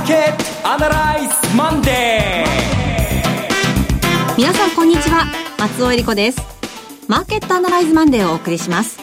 [0.00, 5.26] ーケットアナライズマンデー皆さんこんにちは
[5.58, 6.40] 松尾英里子です。
[7.06, 8.98] マーケットアナライズマンデーをお送りします。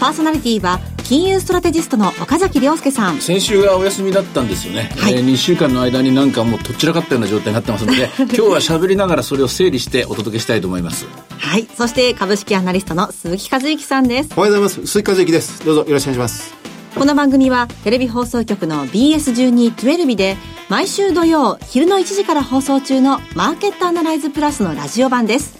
[0.00, 3.20] パーソナリティは金融ストラテジストの岡崎良介さん。
[3.20, 5.14] 先週はお休みだったんですよね、はい。
[5.14, 11.06] えー2週間の間になんかもうとっちらかったような状態になってますので 今日は喋りながらそれを整理してお届けしたいと思います。
[11.38, 11.68] はい。
[11.76, 14.30] そして株式アナリストの鈴木一之さんです。
[14.36, 14.90] おはようございます。
[14.90, 15.64] 鈴木一之です。
[15.64, 16.57] どうぞよろしくお願いします。
[16.98, 20.36] この番組はテレビ放送局の BS1212 で
[20.68, 25.56] 毎週土曜昼の1時から放送中のマーケットアナライズプラスのラジオ版です。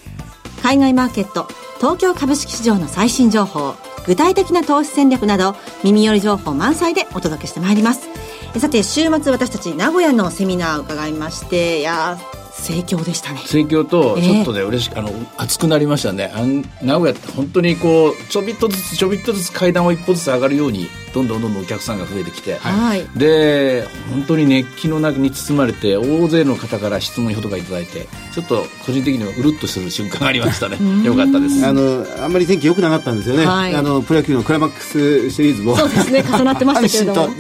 [0.65, 1.47] 海外マーケット
[1.77, 3.75] 東京株式市場の最新情報
[4.05, 8.09] 具体的な投資戦略など耳寄り情報満載でお届けしてまいります。
[8.57, 13.41] えさて週末私たち名古屋のセミナーを伺いましていやー盛況でしたね。
[13.47, 14.25] 盛況とええ。
[14.25, 16.33] ちょっとね、嬉しくあの熱くなりましたね。
[16.35, 20.89] あん名古屋って本当にこうちょびっとずつちょびっとずつ階段を一歩ずつ上がるように
[21.19, 23.07] どんどんどんどんお客さんが増えてきて、はい。
[23.17, 30.79] で本当に熱気の中に包まれて大勢の方から質問とかいただいてちょっと個人的にはうるっとする瞬間がありましたね。
[31.05, 31.67] よかったです。
[31.67, 33.47] あの、あんまり天気良くなかったんですよね。
[33.47, 33.75] はい。
[33.75, 35.77] あの、プロ野球のクライマックスシリーズも。
[35.77, 36.23] そうですね。
[36.23, 37.31] 重なってましたけれど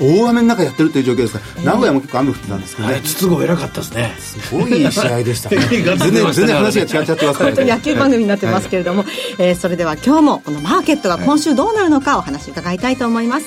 [0.00, 3.00] 大雨の中やってるという状況ですから、名古屋も結構雨降ってたんですけどね。
[3.04, 4.14] 筒香偉かったですね。
[4.18, 5.56] すごい試合でしたね。
[5.68, 7.64] 全然、全然話が違っちゃってますからね。
[7.64, 9.04] 野球番組になってますけれども、
[9.38, 13.46] えーそれでは今日もこのマーケットが今週どうなるのかお話伺いいたいと思います。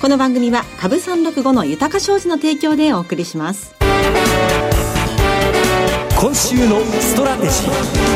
[0.00, 3.74] この番組は株三六五の豊か商事の提供でお送りします。
[6.20, 8.11] 今週のストラテジー。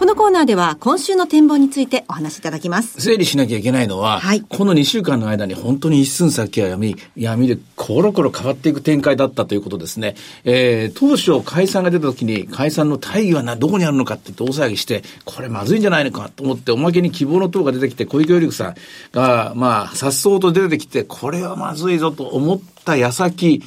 [0.00, 10.16] このコーナーでは今週の展望についてお話しいただきます整理しなきゃいけないのは、はいこの2週間の間に本当に一寸先は闇、闇でコロコロ変わっていく展開だったということですね。
[10.44, 18.74] えー、当初解散が出た時に解散の大義はな、どこにあるのかって大騒ぎして、これまずいんじゃないのかと思って、おまけに希望の党が出てきて、小池百合子さん
[19.12, 23.62] が、まあ、さっそうと出てきて、これはまずいぞと思った矢先、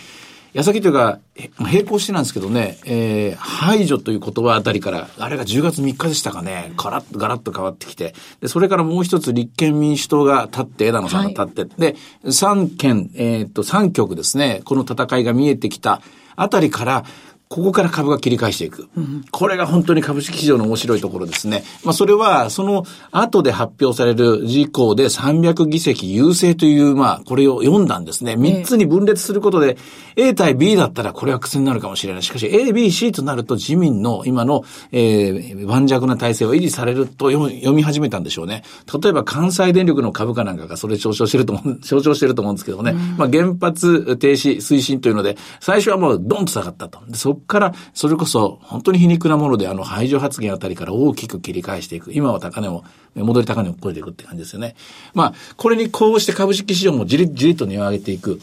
[0.54, 16.02] 矢先というか、へ並行してなんですけどね、えー、排除という言葉あたりから、あれが10月3日でしたかね、ガラッとガラッと変わってきて、で、それからもう一つ立憲民主党が立って、枝野さんが立って、で、3県、えーっと、3局ですね、この戦いが見えてきた
[16.36, 17.06] あたりから、
[17.54, 18.90] ここから株が切り返していく。
[19.30, 21.64] これが本当に株式市場の面白いところですね。
[21.84, 28.34] まあそれは、その後で発表される事項で300議席優勢という、まあこれを読んだんですね。
[28.34, 29.78] 3つに分裂することで、
[30.16, 32.24] A 対 B だったらこれは苦戦になるかもしれない。
[32.24, 38.64] しかし A、B、C となると自民の今の、えー、盤石な体制は維持されると読み始めたんでしょうね。
[39.00, 42.94] 例えば関西電力の株価なんかがそれ象徴してると思う、象徴してると思うんですけどね。
[43.16, 47.00] まあ原発停止推進というので、最初はもうドンと下がったと。
[47.08, 52.14] でそこから、それこそ本当に皮肉なもので、あの排除発言あたりから大きく切り返していく。
[52.14, 52.84] 今は高値を、
[53.16, 54.76] 戻り高値を超えていくって感じですよね。
[55.14, 58.40] まあ、これにこうして株式市場もじりじりと値を上げていく。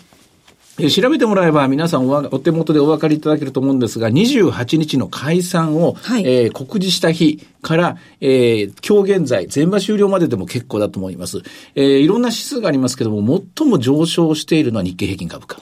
[0.79, 11.43] えー調べてもらえば皆さんお手元でお分かりいただけると思うんですが、28日の解散を、はいえー告示した日から、えー今日現在、全場終了まででも結構だと思います。
[11.75, 15.59] えーいろんな指数がありますけども、最も上昇しているのは日経平均株価。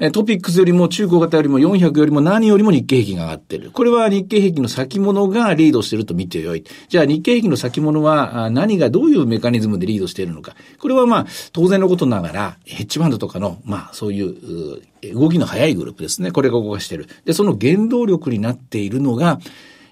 [0.00, 3.70] えートピックスよりも中小型よりも400よりも何よりも日経平均が上がっている。
[3.70, 6.64] これは日経平均の先物がリードしていると見てよい。
[6.88, 10.54] じゃあ日経平均の先物はあ何がどういうメカニズムでリードしているのか。
[10.78, 14.82] これはまあ当然のことながら、ヘッジファンドとかのまあそういうう
[15.14, 16.30] 動きの速いグループですね。
[16.30, 17.08] これが動かしている。
[17.24, 19.40] で、その原動力になっているのが、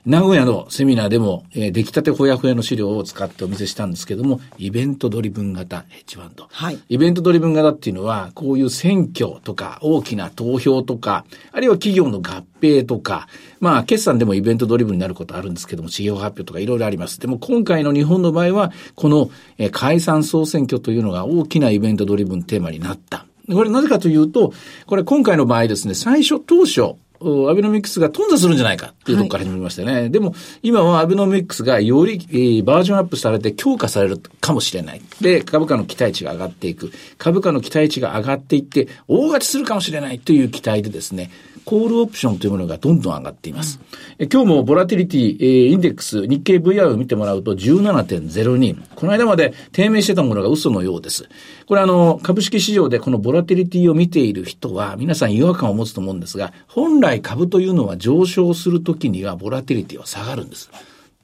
[0.08, 6.48] 名古屋のセミナーでも、えー出来たてほやほやの資料を使ってお見せしたんですけども、イベントドリブン型ヘッジファンド。
[6.50, 13.28] はいイベントドリブン型っていうのは、こういう選挙とか、大きな投票とか、あるいは企業の合併とか、
[13.60, 17.20] まあ、決算でもイベントドリブンになることあるんですけども、事業発表とかいろいろあります。
[17.20, 23.26] でも今回の日本の場合は、この、えー解散総選挙というのが大きなイベントドリブンテーマになった。
[23.52, 24.54] これなぜかというと、
[24.86, 30.08] これ今回の場合ですね、最初当初、おアベノミクスが頓挫するんじゃないかっていうところから始まりましたね。
[30.08, 35.02] でも、今はアベノミクスがより、えーバージョンアップされて強化されるかもしれない。
[35.20, 36.92] で、株価の期待値が上がっていく。
[37.18, 41.30] 株価の期待値が上がっていって、大勝ちするかもしれないという期待でですね、
[41.68, 43.78] コールオプションというものがどんどん上がっています。
[44.18, 48.94] え今日もボラティリティ、えーインデックス、日経 VR を見てもらうと17.02。
[48.94, 51.28] この間まで低迷してたものが嘘のようです。
[51.66, 60.70] これあの、株式市場でこのボラティリティを見ている人は皆さん違和感を持つと思うんですが、本来株というのは上昇するときにはボラティリティは下がるんです。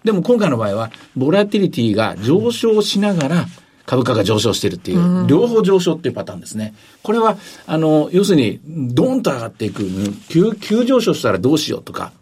[0.05, 3.47] でも今回の場合は、ボラティリティが上昇しながら、
[3.87, 6.75] 株価が上昇しているっていう、両方上昇っていうパターンですね。
[7.03, 7.37] これは、
[7.67, 9.85] あの、要するに、ドーンと上がっていく、
[10.29, 12.13] 急、急上昇したらどうしようとか、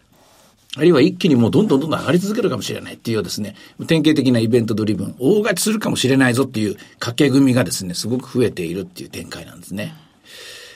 [0.75, 3.55] あるいは一気にもうどんどんどんどん上がり続けるかもしれないっていうですね、
[3.87, 9.95] 典型的なイベントドリブン、大勝ちするかもしれないぞっていう掛け組がですね、すごく増えているっていう展開なんですね。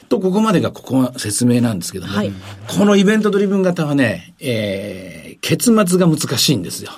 [0.08, 2.32] とここまでがここは説明なんですけども、はい
[2.68, 6.92] このイベントドリブン型はね、えー、結末が難しいんですよ。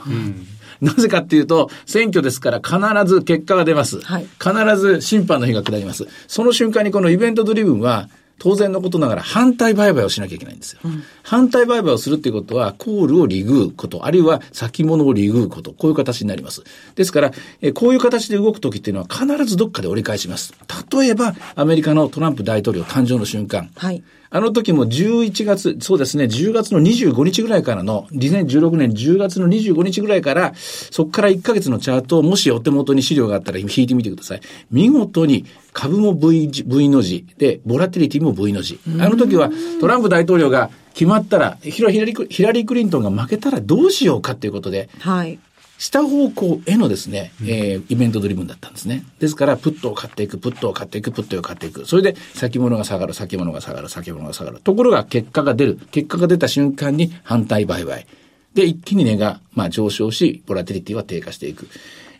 [0.81, 3.99] なぜかっていうと、選挙ですから必ず結果が出ます。
[4.01, 6.07] はい必ず審判の日が下ります。
[6.27, 8.09] その瞬間にこのイベントドリブンは、
[8.39, 10.79] 当然のことながら反対売買をしなきゃいけないんですよ。
[11.23, 16.63] 反対売買をするっていうことは、コールを利食うこと、あるいは先物を利食うこと、こういう形になります。
[16.95, 20.53] ですから、えーこういう形で動くときっていうのは必ずどっかで折り返します。
[20.91, 23.69] 例えば、アメリカのトランプ大統領誕生の瞬間。
[23.75, 24.01] はい。
[24.31, 34.41] あの時も11月、そうですね、10月の25日ぐらいからの、2016年10月の25日ぐらいから、そこから1ヶ月のチャートをもしお手元に資料があったら引いてみてください。
[34.71, 38.79] 見事に株も V, v の字で、ボラティリティも V の字。
[38.99, 39.49] あの時は
[39.79, 41.93] トランプ大統領が決まったら、ヒラリ
[42.29, 45.39] ヒラリー・クリントンが負けたらどうしようかっていうことで、はい。
[45.79, 49.05] 下方向へのですね、えーイベントドリブンだったんですね。
[49.19, 51.85] ですから、プットを買っていく、プットを買っていく、プットを買っていく。
[51.85, 54.59] それで、先物が下がる、先物が下がる、先物が下がる。
[54.59, 55.79] ところが、結果が出る。
[55.91, 58.05] 結果が出た瞬間に反対売買。
[58.53, 61.69] で、一気に値が、まあ、上昇し、ボラティリティは低下していく。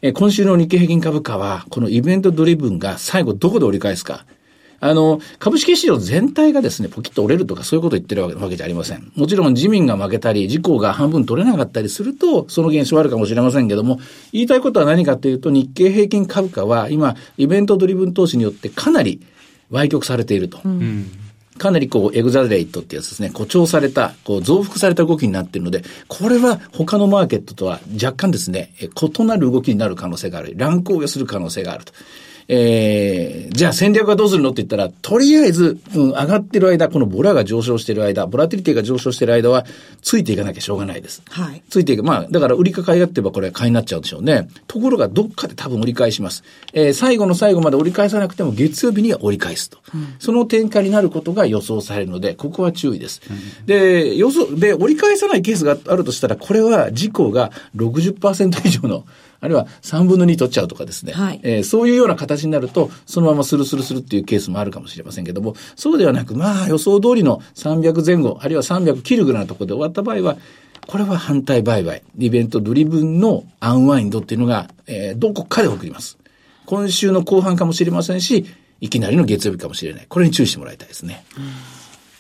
[0.02, 4.26] えー今週の日経平均株価は、このイベントドリブンが最後どこで折り返すか。
[4.80, 9.12] あの、株式市場全体がですね、ポキッと折れるとかそういうことを言ってるわけじゃありません。
[9.16, 14.00] もちろん自民が負けたり、自公が半分取れなかったりすると、その現象はあるかもしれませんけども、
[14.32, 19.22] 言いたいことは何かというと、日経平均株価は今、イベントドリブン投資によってかなり
[19.70, 20.60] 歪曲されていると。
[21.60, 30.54] かなりこう、エグザレイトってやつですね、誇張された、こう、増幅された動きになっているので、これは他のマーケットとは若干ですね、え異なる動きになる可能性がある。
[30.56, 31.92] 乱高下する可能性があると。
[32.52, 39.66] えー、じゃあ戦略はどうするのって言ったら、とりあえず、うん、上がってる間、このボラが上昇してる間、ボラティリティが上昇してる間は、
[40.02, 41.22] ついていかなきゃしょうがないです。
[41.30, 41.62] はい。
[41.70, 42.04] ついていく。
[42.04, 44.50] まあ、だから売りか買いがってばこれ買いになっちゃうんでしょうね。
[44.68, 46.44] ところがどっかで多分折り返します。
[46.74, 49.78] えー最後の最後まで折り返さなくても月曜日には折り返すと。
[50.20, 53.22] その展開になることが予想されるので、ここは注意です。
[53.66, 59.06] で、予想、で、折り返さないケースがあるとしたら、これは事故が60%以上の、
[59.42, 61.14] あるいは3分の2取っちゃうとかですね。
[61.14, 70.38] はいえーそういうような形になると、そのままスルスルスルっていうケースもあるかもしれませんけども、そうではなく、まあ予想通りの300前後、あるいは300切るぐらいのところで終わった場合は、
[70.88, 76.18] これは反対売買、イベントドリブンのアンワインドっていうのが、えーどこかで送ります。
[76.66, 78.46] 今週の後半かもしれませんし、
[78.82, 80.06] いきなりの月曜日かもしれない。
[80.08, 81.24] これに注意してもらいたいですね。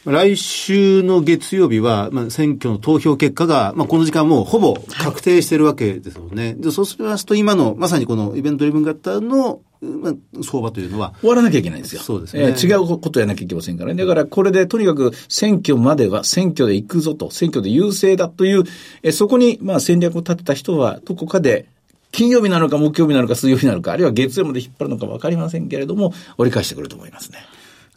[0.05, 6.53] 来週の月曜日は、まあ、選挙の投票結果が、まあ、この時間もうほぼ確定してるわけですよね。
[6.53, 12.01] でそうしますと、今の、まさにこのイベントドリブン型の、まあ、相場というのは、終わらなきゃいけないんですよ。
[12.01, 14.01] そうですねえー違うことをやらなきゃいけませんからね。
[14.01, 18.63] だからこれでとにかく選挙までは選挙で行くぞと、選挙で優勢だという、
[19.03, 21.67] えーそこにまあ戦略を立てた人はどこかで
[22.11, 27.39] 金曜日なのか木曜日なのか水曜日なのか、あるいは月曜まで引っ張るのかわかりませんけれども、折り返してくると思いますね。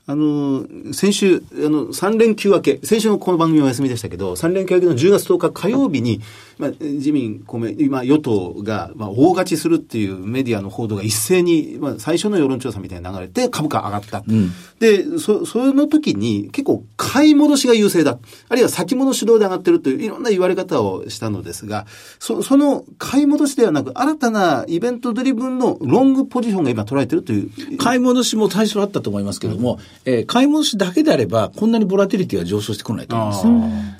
[0.04, 6.20] あの、先週、あの、3連休明け、先週のこの番組お休みでしたけど、3連休明けの10月10日火曜日に、
[6.58, 14.24] まあ、自民、公明、今、与党が、まあ、大勝ちするっていうメディアの報道が一斉に、まあ、最初の世論調査みたいな流れで株価上がった。
[14.80, 18.18] で、そ、その時に結構買い戻しが優勢だ。
[18.48, 21.86] あるいは先物主導で上がってるといういろんな言われ方をしたのですが、
[22.18, 27.50] そその買い戻しではなく、新たなイベントドリブンのロングポジションが今捉えてるという。
[27.78, 33.46] 買い戻しも対象あったと思いますけども、えー買い戻しだけであれば、こんなにボラティリティは上昇してこないと思います。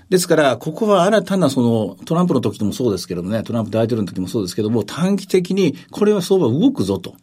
[0.08, 7.14] ですから、ここは新たなその、トランプの時でもそうですけどもね、トランプ大統領の時もそうですけども、短期的にこれは相場動くぞと。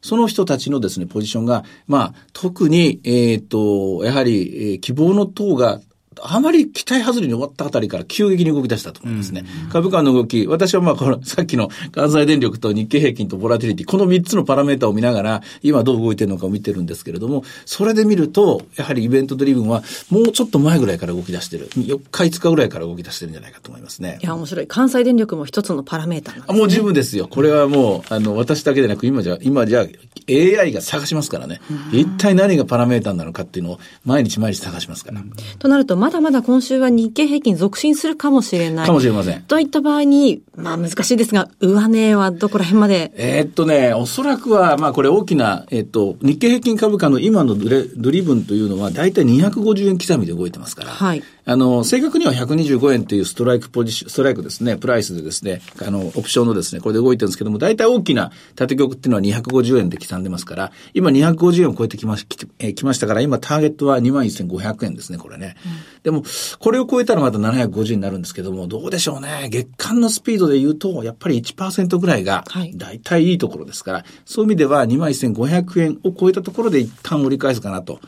[0.00, 5.80] その人たちのですね、ポジションが、まあ、特に、えっ、と、やはり、えー希望の党が、
[6.22, 9.44] あまり期待外れに終わったあたりから急激に動き出したと思いますね。
[9.72, 21.68] 株価の動き、私はまあこのさっきの関西電力と日経平均とボラティリティ、この3つのパラメータを見ながら、今どう動いてるのかを見てるんですけれども、それで見ると、やはりイベントドリブンはもうちょっと前ぐらいから動き出してる。
[21.68, 24.26] 4日5日ぐらいから動き出してるんじゃないかと思いますねい。
[24.26, 24.66] や、面白い。
[24.66, 26.56] 関西電力も一つのパラメーターなんですね。
[26.56, 27.28] あもう十分ですよ。
[27.28, 29.86] これはもう、あの、私だけでなく、今じゃ、今じゃ
[30.28, 31.60] AI が探しますからね。
[31.92, 35.22] 一体何がパラメータなのかっていうのを毎日毎日探しますから。
[35.58, 38.86] となると、まだまだ今週は日経平均続伸するかもしれない。
[38.86, 43.12] かもしれませんといった場合に、まあ難しいですが、上値はどこら辺まで？
[43.16, 50.90] えーっとね、おそらくは、まあこれ大きな、えーっと、日経平均株価の今のドリブンというのは、大体250円刻みで動いてますから。
[50.90, 65.56] はいあの、正確には125円というストライクポジション、ストライクですね、プライスでですね、あの、オプションのですね、これで動いてるんですけども、大体大きな縦玉っていうのは250円で刻んでますから、今250円を超えてきまし、きえましたから、今ターゲットは21,500円ですね、これね。
[66.02, 66.22] でも、
[66.58, 69.48] これを超えたらまた750円になるんですけども、どうでしょうね。
[69.50, 78.00] 月間のスピードで言うと、やっぱり1%ぐらいがはい、大体いいところですから、そういう意味では21,500円を超えたところで一旦折り返すかなと。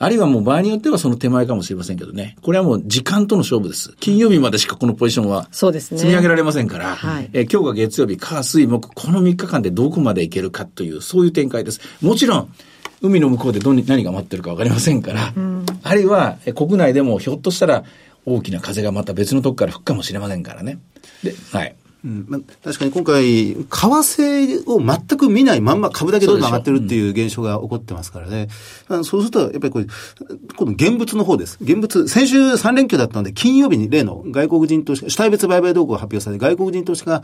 [0.00, 2.36] あるいはもう場合によってはその手前かもしれませんけどね。
[2.42, 3.92] これはもう時間との勝負です。
[3.98, 5.48] 金曜日までしかこのポジションは
[5.90, 11.80] 積み上げられませんから、はいえー今日が月曜日、火、水、木、この3日間でどこまでいけるかという、そういう展開です。
[12.00, 12.52] もちろん、
[13.00, 15.32] 海の向こうでどうに何が待ってるかわかりませんから、
[15.82, 17.84] あるいは、えー国内でもひょっとしたら
[18.24, 20.78] 大きな風がまた別のとこから吹くかもしれませんからね。
[21.22, 21.74] で、はい。
[22.04, 28.48] うんまあ、確かに今回、為替を全く見ないまんま株だけどんどん上がってるっていう現象が起こってますからね。
[28.88, 29.86] あそうすると、やっぱりこれ、
[30.56, 31.58] この現物の方です。
[31.60, 37.22] 現物、先週3連休だったので、金曜日に例の外国人投資家、主体別売買動向が発表され、外国人投資家が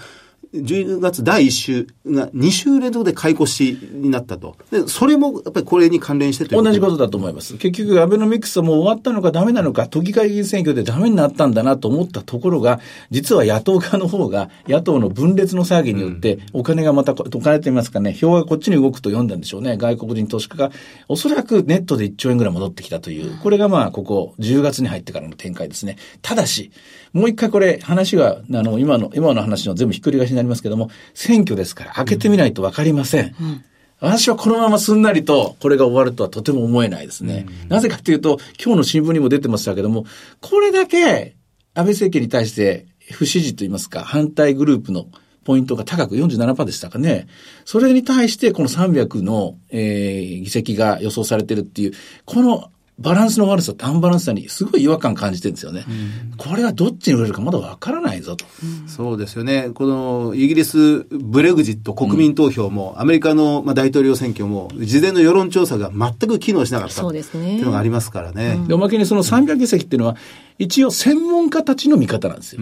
[0.54, 4.56] 10月第1週が2週連続で買い越しになったと。
[4.70, 7.56] で、それもやっぱりこれに関連してという同じことだと思います。
[7.56, 12.80] 結局、アベノミクスはもう終わったのかダメなのか、都議会議員選挙でダメになったんだなと思ったところが、
[13.11, 19.76] 実は野党側の方が、野党の分裂の騒ぎによって、お金がまた、お金と言いますかね、票がこっちに動くと読んだんでしょうね。
[19.76, 20.70] 外国人投資家が、
[21.08, 25.96] おそらくネットで1兆円ぐらい戻ってきたという、これがまあ、ここ、10月に入ってからの展開ですね。
[26.23, 26.70] ただし、
[27.14, 33.35] もう一回これ、話が、あの、今の、今の話の全部ひっくり返しになりますけども、選挙ですから、開けてみないとわかりません。
[34.00, 37.47] 私はこのまますんなりとこれが終わるとはとても思えないですね。
[37.68, 40.04] なぜかというと、今日の新聞にも出てましたけども、
[40.40, 41.37] これだけ
[41.75, 45.06] 安倍政権に対して不支持といいますか、反対グループの
[45.44, 47.28] ポイントが高く47%でしたかね。
[47.64, 51.92] それに対してこの300の、えー議席が予想されてるっていう、
[52.25, 55.84] このバランスの悪さとアンバランスさにすごい違和感感じてるんですよね。
[56.36, 58.44] これはどっちに売れるかまだわからないぞと。
[58.86, 59.70] そうですよね。
[59.74, 68.60] このイギリスブレグジット国民投票も、アメリカのまあ大統領選挙も、事前の世論調査が全く機能しなかったそうですねっていうのがありますからね。
[68.68, 70.16] で、おまけにその300議席っていうのは、
[70.58, 72.60] 一応専門家たちの味方なんですよ。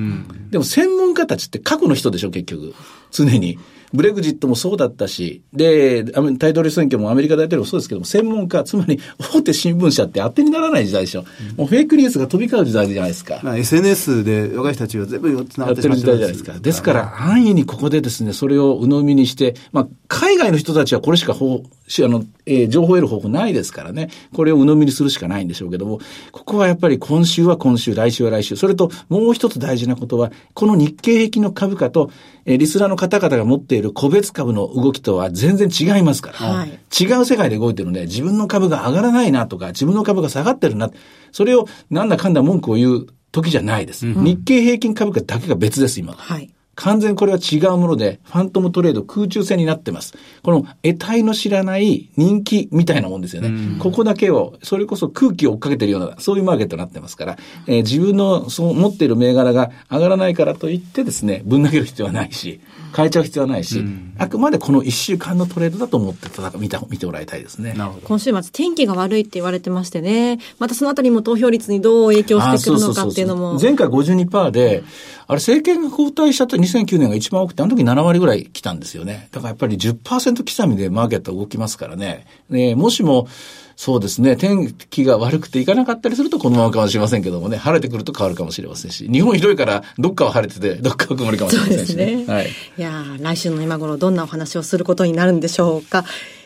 [0.50, 2.74] でも専門家たちって過去の人でしょ、結局。
[3.10, 3.58] 常に。
[3.92, 8.98] ブレグジットもそうだったし、で、大統領選挙もアメリカ大統領もそうですけども、専門家、つまり
[9.32, 11.24] 大手新聞社って当てにならない時代でしょ。
[11.56, 13.40] もうフェイクニュースが飛び交う時代じゃないですか。
[13.42, 16.58] まあ、SNS で若い人たちは全部つながやっててる時代じゃないですか。
[16.58, 24.08] ですから、安易にここでですね、それを鵜呑みにして、まあ、海外の人たちはこれしか方、しあの、えー情報を得る方法ないですからね。
[24.34, 28.56] これを鵜呑みにするしかないんでしょうけども、ここはやっぱり今週は今週、来週は来週。
[28.56, 32.10] それと、もう一つ大事なことは、この日経平均の株価と、
[32.44, 36.36] えーリスナーの方々が持っている個別株の動きとは全然違いますから。
[36.36, 40.90] はい違う世界で動いてるので、自分の株が上がらないなとか、自分の株が下がってるな。
[41.32, 44.06] それをなんだかんだ文句を言う時じゃないです。
[44.06, 46.12] 日経平均株価だけが別です、今。
[46.12, 46.50] はい。
[46.74, 50.14] 完全これは違うもので、ファントムトレード空中戦になってます。
[50.42, 53.78] この得体の知らない人気みたいなもんですよね。
[53.78, 62.60] ここだけを、それこそ空気を追っかけてるような、そういうマーケットになってますから、えー自分のそう持っている銘柄が上がらないからといってですね、ぶん投げる必要はないし、
[62.96, 63.84] 変えちゃう必要はないし、
[64.18, 67.74] あくまでこの一週間のトレードだと思って戦見た見てもらいたいですね。
[67.74, 68.06] なるほど。
[68.06, 70.38] 今週末天気が悪いって言われてましてね。
[70.58, 73.58] またそのあたりも投票率にどう影響してくるのかっていうのも。
[73.60, 74.84] 前回52%で、
[75.32, 79.28] あれ政権が交代しちゃった2009年が一番多くて、あの時7割ぐらい来たんですよね。
[79.32, 80.04] だからやっぱり10%
[80.44, 82.26] 刻みでマーケットは動きますからね。
[82.50, 83.26] ねもしも、
[83.74, 92.16] そうですね、天気が悪くていかなかったりするとこのままかもしれませんけどもね、晴れてくると変わるかもしれませんし、日本広いからどっかは晴れてて、どっかは曇りかもしれませんしね。
[92.16, 92.48] ねはい。
[92.48, 96.04] いやー来週の今頃どんなお話をすることになるんでしょうか。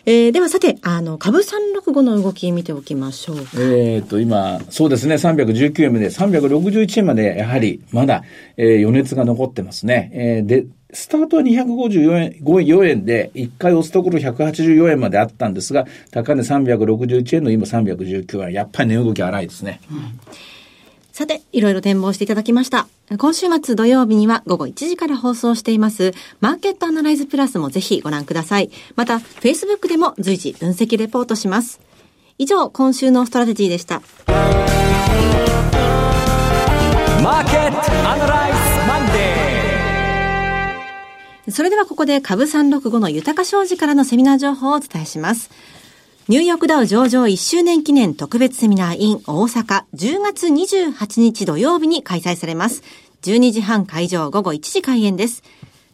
[0.09, 3.39] えー、ではさて、あの、株365の動き見ておきましょう。
[3.61, 8.23] えっ、と、今、そうですね、319円まで、361円まで、やはり、まだ、
[8.57, 10.11] えー余熱が残ってますね。
[10.15, 18.53] えーで、スタートは254円、5円で、1回押すところ184円まであったんですが、高値361円の今319円。
[18.53, 19.81] やっぱり値動き荒いですね。
[21.17, 22.89] さて、いろいろ展望していただきました。
[23.17, 28.71] 今週末土曜日には午後1時から放送しています、マーケットアナライズプラスもぜひご覧ください。
[28.97, 31.81] また、Facebook でも随時分析レポートします。
[32.37, 34.03] 以上、今週のストラテジーでした。
[34.27, 37.79] マーケット
[38.11, 45.51] アナライズマンデーそれではここで株365の豊か商事からのセミナー情報をお伝えします。
[46.29, 52.83] ニューヨークダウ上場1周年記念特別セミナー in 大阪10月28日土曜日に開催されます。
[53.23, 55.45] 12時半会場午後1時開演です。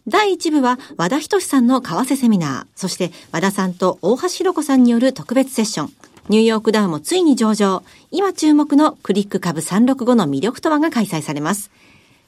[0.07, 5.93] 第1部は和田仁さんの為替セミナー、そして和田さんと大橋弘子さんによる特別セッション。
[6.29, 7.83] ニューヨークダウもついに上場。
[8.09, 11.69] 今注目のクリック株365の魅力とはが開催されます。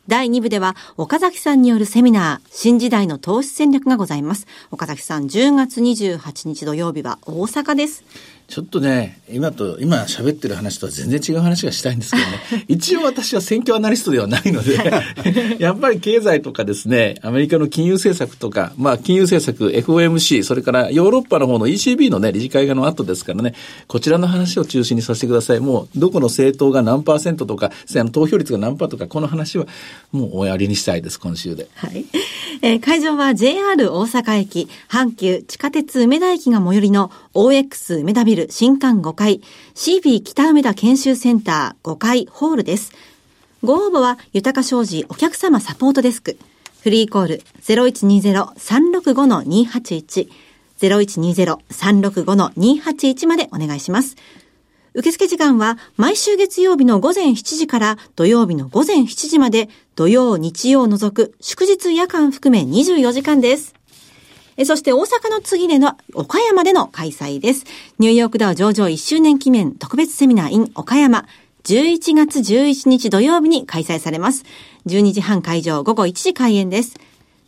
[0.07, 4.45] 第2部では、岡崎さんによるセミナー、新時代の投資戦略がございます。
[4.69, 8.03] 岡崎さん、10月28日土曜日は大阪です。
[8.47, 12.23] ちょっとね、今と、今喋ってる話とは全然違う話がしたいんですけど
[12.57, 12.65] ね。
[12.69, 14.75] 一応私は選挙アナリストではないので、
[15.57, 23.55] やっぱり経済とかですね、アメリカの金融政策とか、まあ金融政策、FOMC、それからヨーロッパの方の ECB のね、理事会の後ですからね、
[23.87, 25.59] こちらの話を中心にさせてください。
[25.59, 29.65] もう、どこの政党が何パーセントとか、あの投票率が何パーとか、この話は
[30.11, 31.67] もう終わりにしたいです、今週で。
[31.73, 32.05] はい。
[32.61, 39.41] えー、会場は JR 大阪駅、阪急地下鉄梅田駅が最寄りの OX 梅田ビル新館5階
[39.73, 42.91] CB 北梅田研修センター5階ホールです。
[43.63, 46.37] ご応募は豊か商事お客様サポートデスク。
[46.81, 50.27] フリーコール0120-365-281
[50.79, 54.15] 0120-365-281までお願いします。
[54.93, 63.74] 受付時間は毎週月曜日の午前7時から土曜日の午前7時まで土曜、日曜を除く祝日夜間含め24時間です。
[64.63, 67.65] そして大阪の次での岡山での開催です。
[67.99, 71.25] ニューヨークダウ上場1周年記念特別セミナー in 岡山。
[71.65, 74.45] 11月11日土曜日に開催されます。
[74.85, 76.95] 12時半会場午後1時開演です。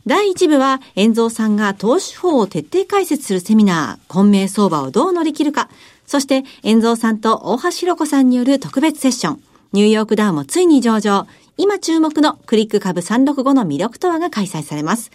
[0.06, 5.68] 第1部は、遠蔵さんが投資法を徹底解説するセミナー、混迷相場をどう乗り切るか。
[6.06, 9.42] そして、遠蔵さんと大橋弘子さんによる特別セッション。
[9.72, 11.26] ニューヨークダウもついに上場。
[11.56, 15.10] 今注目のクリック株365の魅力とはが開催されます。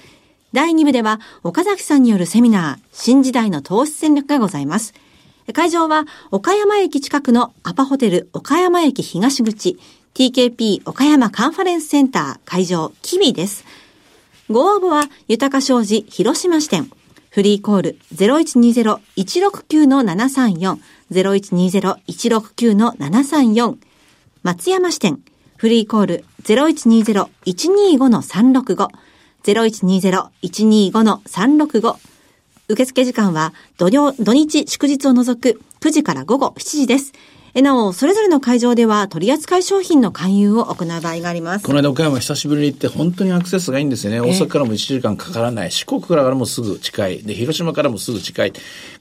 [0.53, 4.93] 第2部では岡崎さんによるセミナー、新時代の投資戦略がございます。
[5.51, 9.79] 会場は岡山駅近くのアパホテル岡山駅東口
[10.13, 13.65] TKP 岡山カンファレンスセンター会場キビです。
[14.47, 16.91] ご応募は豊か商事広島支店。
[17.31, 20.77] フリーコール0120-169-734
[21.11, 23.77] 0120-169-734
[24.43, 25.19] 松山支店。
[25.57, 28.89] フリーコール0120-125-365
[29.43, 31.95] 0120-125-365
[32.69, 37.11] 受付時間は土曜、土日祝日を除く9時から午後7時です。
[37.55, 41.65] えなお、それぞれの会場では取扱い商品の勧誘を行う場合があります。
[41.65, 44.21] この間岡山久しぶりに行って本当にアクセスがいいんですよね。
[44.21, 45.69] 大阪からも1時間かからない。
[45.69, 47.21] 四国からもすぐ近い。
[47.21, 48.53] で、広島からもすぐ近い。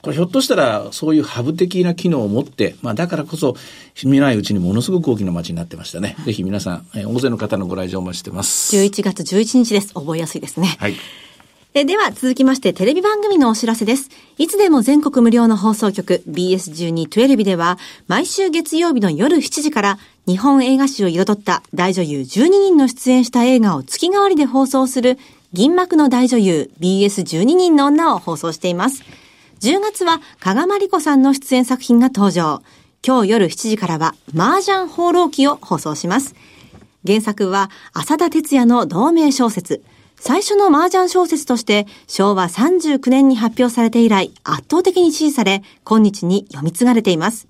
[0.03, 3.55] これひょっとしたらそういうハブ的な機能を持って、まあだからこそ
[4.05, 6.15] 見ないうちにものすごく大きな街になってましたね。
[6.23, 8.75] ぜひ皆さん、え大勢の方のご来場お待ちしてます。
[8.75, 9.95] 11月11日です。
[9.95, 10.75] 覚えやすいですね。
[10.77, 10.95] はい。
[11.75, 14.11] えでは続きましてテレビ番組のお知らせです。
[14.37, 25.17] いつでも全国無料の放送局 BS12-12 では毎週月曜日の夜7時から日本映画史を彩った大女優12人の出演した映画を月替わりで放送する
[25.51, 29.03] 銀幕の大女優 BS12 人の女を放送しています。
[29.61, 32.61] 10月は加賀まりこさんの出演作品が登場。
[33.03, 36.35] 今日夜7時からは麻雀放浪記を放送します。
[37.03, 39.83] 原作は浅田哲也の同名小説。
[40.25, 47.49] 最初の麻雀小説として昭和39年に発表されて以来圧倒的に支持され、今日に読み継がれています。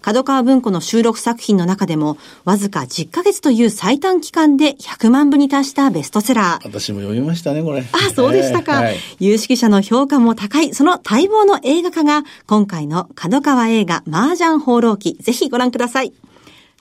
[0.00, 6.66] 角川文庫の収録作品の中でも、わずか10ヶ月という最短期間で100万部に達したベストセラー。
[6.66, 7.84] 私も読みましたね、これ。
[7.92, 8.80] あ、そうでしたか。
[8.80, 16.14] えーはい、有識者の評価も高い、その待望の映画化が、今回の角川映画麻雀放浪記、ぜひご覧ください。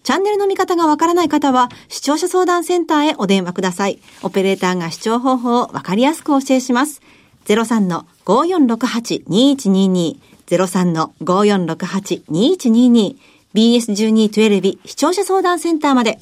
[0.05, 3.97] チャンネルの見方がわからない方は、視聴者相談センターへお電話ください。
[4.21, 7.01] オペレーターが視聴方法をわかりやすくお教えします。
[7.47, 13.15] 03-5468-2122 03-5468-2122
[13.55, 16.19] BS1212 視聴者相談センターまで。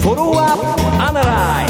[0.00, 1.61] フォロワーアナライ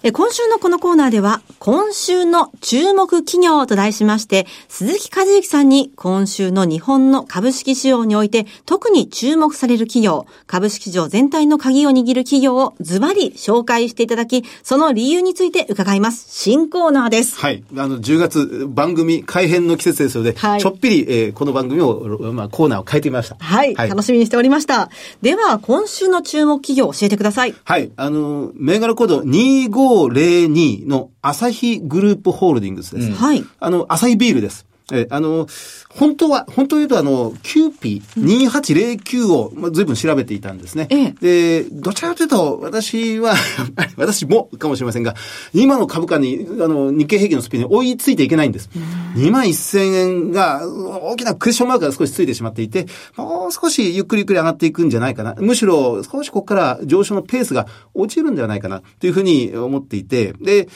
[0.00, 16.26] 今週のこのコーナーでは、今週の注目企業と題しまして、鈴木和之さんに今週の日本の株式市場において特に注目される企業、株式市場全体の鍵を握る企業をズバリ紹介していただき、その理由について伺います。
[16.30, 17.36] 新コーナーです。
[17.36, 17.64] はい。
[17.76, 23.36] あの、10月番組改編の季節ですので、はい、ちょっぴり、えー、この番組を、まあ、コーナーを変えてみました。
[23.40, 23.74] はい。
[23.74, 24.90] はい、楽しみにしておりました。
[25.22, 27.54] では、今週の注目企業を教えてください。
[27.64, 27.90] はい。
[27.96, 33.12] あの、銘柄コード25 0502のアサヒグループホールディングスです。
[33.12, 33.44] はい。
[33.58, 34.66] あの、アサヒビールです。
[34.92, 35.46] え、あの、
[35.90, 40.86] 本当は、本当言うとあの、キューピー2809を、まあ、随分調べていたんですね。
[40.90, 43.34] ええ、で、どちらかというと、私は
[43.96, 45.14] 私もかもしれませんが、
[45.52, 48.70] 今の株価に、あの、日経平均のスピードに追いついていけないんです。
[49.16, 55.34] 2万1000円が、大きなクッションマークが少しついてしまっていて、もう少しゆっくりゆっくり上がっていくんじゃないかな。
[55.38, 60.68] むしろ、少しここから上昇のペースが落ちるんではないかな、というふうに思っていて、で、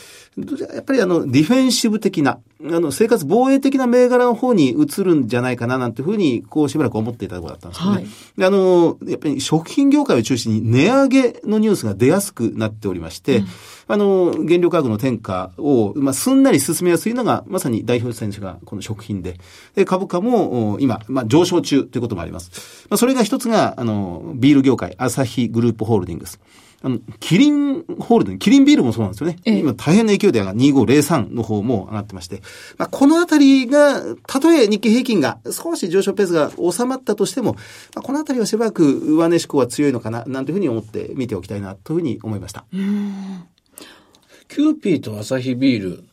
[0.74, 7.96] やっぱりあの、ディフェンシブ的な、あの、生活防衛的な銘柄の方に移るんじゃないかななんていうふうに、こうしばらく思っていたところだったんですよね。
[7.96, 13.44] はいであの、やっぱり食品業界を中心に値上げのニュースが出やすくなっておりまして、
[13.88, 19.38] あの、原料価格の転嫁を、まあ、すんなり進めやすいのが、まさに代表選手がこの食品で、
[19.74, 22.86] で、株価もお今、まあ、上昇中ということもあります。
[22.88, 26.40] まあ、それが一つが、あの、ビール業界、アサヒグループホールディングス。
[26.84, 29.38] あの、キリンホールディング、キリンビールもそうなんですよね。
[29.44, 32.42] ええ今大変な勢いで上が2503の方も上がってまして、
[32.76, 37.60] まあ、このあたりが、たとえ日経平均が少し上昇ペースが収まったとしても、ま
[37.96, 42.64] あ、このあたりはしばらく上値志向は強いのかな、なんていうふうに思って見ておきたいな、というふうに思いました。
[42.72, 46.04] キューピーとアサヒビール、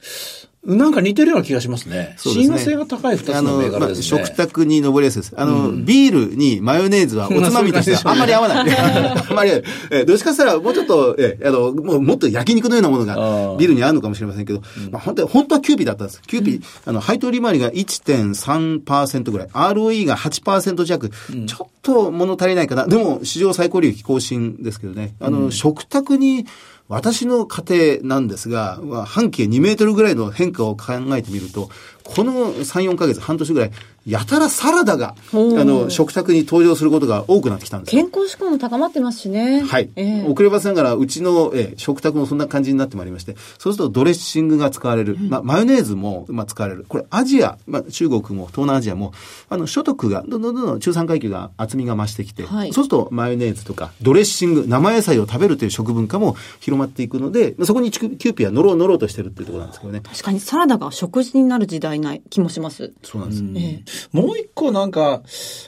[0.65, 2.15] なんか似てるような気がしますね。
[2.17, 4.17] すね親和性が高い二つの銘柄ですね。
[4.17, 5.33] まあ食卓に上りやすいです。
[5.37, 8.69] あの、ビールにマヨネーズはおつまみとしてはあんまり合わない。
[8.77, 9.51] あんまり。
[9.89, 13.15] えどっちかしたらもうちょっと、えあの、もうもっと焼肉のようなものが
[13.57, 16.21] ビールに合うのかもしれませんけど、まあ本当は、本当はキューピーだったんです。
[16.27, 22.85] キューピー、あの、配当利回りが1.3%ぐらい、ROE が8%弱、ちょっと物足りないかな。
[22.85, 25.15] でも、史上最高利益更新ですけどね。
[25.21, 26.45] あの、食卓に、
[26.89, 31.69] 私の家庭なんですが、半径2メートルぐらいの変化を考えてみると、
[32.15, 33.71] この3、4ヶ月、半年ぐらい、
[34.07, 38.01] やたらサラダが、あの、食卓に登場することが多くなってきたんですよ。
[38.01, 39.61] 健康志向も高まってますしね。
[39.61, 39.89] はい。
[39.95, 45.17] ええ遅ればせながら、うちの、えー食卓もそんな感じになってまいりまして、そうするとドレッシングが使われる。
[45.19, 46.85] まあ、マヨネーズも、まあ、使われる。
[46.87, 49.13] これ、アジア、まあ、中国も東南アジアも、
[49.49, 60.01] あの、所得が、どんどんどんどん中産階級が厚みが増してきて、はいそうすると、マヨネーズとか、ドレッシング、生野菜を食べるという食文化も広まっていくので、まあそこにキュキューピーは乗ろう乗ろうとしてるっていうところなんですけどね。
[60.01, 62.93] 確かにサラダが食事になる時代な気もします。
[63.03, 63.43] そうなんです。
[63.55, 63.83] え
[64.15, 65.21] えもう一個なんか、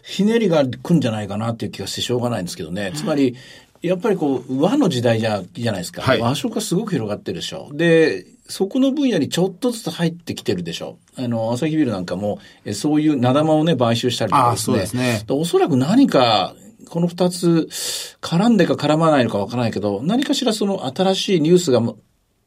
[0.03, 2.91] ひねりが来んじゃないかなっていう気がしてしょうがないんですけどね。
[2.95, 3.35] つまり、
[3.81, 6.01] やっぱりこう、和の時代じゃ、じゃないですか。
[6.03, 7.69] はい和食がすごく広がってるでしょ。
[7.73, 10.97] で、そこの分野にちょっとずつ入ってきてるでしょ。
[11.15, 14.75] あの、アサヒビールなんかも、えそういう名玉をね、買収したりとかですね。
[14.75, 16.55] あそうですねおそらく何か、
[16.89, 17.69] この二つ、
[18.21, 21.81] 絡んでか絡まないのかわからないけど、何かしらその新しいニュースが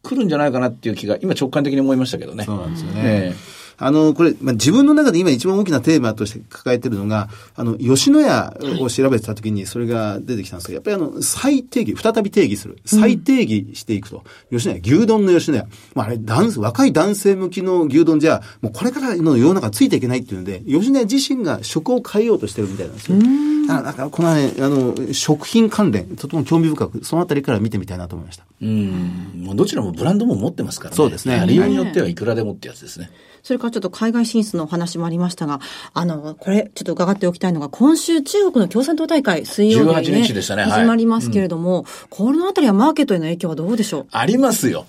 [0.03, 2.44] 来るんじゃないかなっていう気が、今直感的に思いましたけどね。
[2.44, 3.01] そうなんですよね。
[3.03, 3.35] え
[3.77, 12.79] あの、これ、まあ、自分の中で今一番大きなテーマとして抱えてるのが、あの、吉野家を調べてた時にそれが出てきたんですけど、やっぱりあの、再定義、再び定義する。
[12.85, 14.25] 再定義していくと。
[14.51, 15.67] 吉野家、牛丼の吉野家。
[15.95, 23.19] まあ、あれ、男若い男性向きの牛丼じゃ、もうこれからの世の中ついていけないっていうので、吉野家自身が食を変えようとしてるみたいなんですよ。
[23.67, 28.45] だから、だからこのね、あの、食品関連、とても興味深く、そのあたりから見てみたいなと思いました。
[28.61, 29.33] うん。
[29.37, 30.97] もうどちらもブランドも持ってますからね。
[30.97, 33.11] そうですねやりようによってはいくらでもってやつですね。
[33.44, 35.61] それからちょっと海外進出のお話もありましたが、
[35.92, 44.07] あの、これちょっと伺っておきたいのが、今週中国の共産党大会、水曜日に、ね、18日でしたねはい始まりますけれども、このあたりはマーケットへの影響はどうでしょう？
[44.11, 44.87] ありますよ。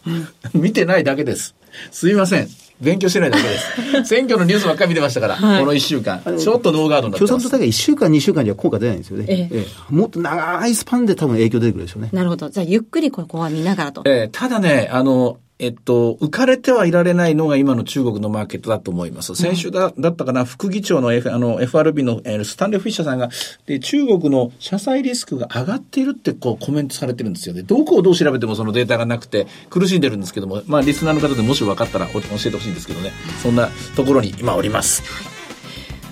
[0.53, 1.53] 見てないだけです。
[1.91, 2.47] すいません。
[2.79, 4.03] 勉強してないだけです。
[4.07, 6.21] 選挙のニュースばっかり見てましたから、はいこの一週間。
[6.37, 7.57] ちょっとノーガードになってます共産党。
[7.57, 9.25] 大会1週間、2週間じゃ効果出ないんですよね。
[9.27, 12.09] ええええもっと長いスパンで多分影響出てくるでしょうね。
[12.13, 12.49] なるほど。
[12.49, 14.01] じゃあ、ゆっくりここは見ながらと。
[14.05, 19.35] えーただね、あの、えっと、浮かれてはいられないのが今の中国のマーケットだと思います。
[19.35, 23.29] 先週だ,、だったかな、副議長の,、F、あの FRB の、えースタンレー・フィッシャーさんが、
[23.65, 27.61] で、中国の社債リスクが上がっているってこうコメントされてるんですよね。
[27.61, 33.11] どこをどう調べてもそのデータがなくて苦しんでるんですけども、まあ、リスナーの方でもし分かったら教えてほしいんですけどね。
[33.41, 35.03] そんなところに今おります。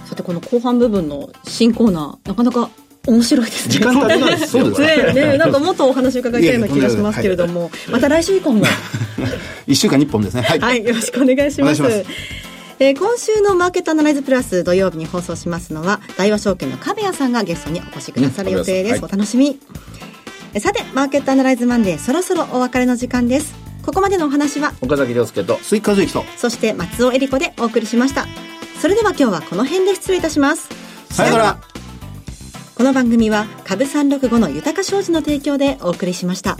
[0.05, 2.69] さて、この後半部分の新コーナー、なかなか
[3.07, 3.73] 面白いですね。
[3.73, 8.65] 時間足りないですよねこれねなんかもっとお話伺いたいような気がしますけれども、また来週以降も、
[9.67, 10.41] 1週間に1本ですね。
[10.41, 10.59] はい。
[10.59, 11.81] はい、よろしくお願いします。
[12.79, 19.57] えー今週のマーケットアナライズプラス土曜日に放送しますのは大和証券の壁谷さんがゲストにお越しくださる予定です、うんお楽しみ
[20.53, 26.23] えさてマーケットアナライズマンデーそろそろお別れの時間ですここまでのお話は岡崎亮介と、スイカズイキと。
[26.37, 28.27] そして松尾恵里子でお送りしました
[28.81, 30.69] それでは今日はこの辺で失礼いたします
[31.11, 31.72] さよなら。
[32.75, 36.57] この番組は株365の豊か商事の提供でお送りしました。